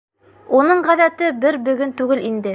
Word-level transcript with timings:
Уның 0.59 0.81
ғәҙәте 0.87 1.31
бер 1.45 1.61
бөгөн 1.69 1.97
түгел 2.03 2.27
инде. 2.33 2.49